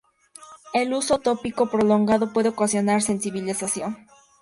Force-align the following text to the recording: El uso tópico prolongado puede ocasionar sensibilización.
El 0.73 0.95
uso 0.95 1.19
tópico 1.19 1.69
prolongado 1.69 2.33
puede 2.33 2.49
ocasionar 2.49 3.03
sensibilización. 3.03 4.07